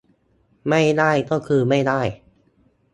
[0.69, 2.01] ไม่ได้ก็คือไม่ได้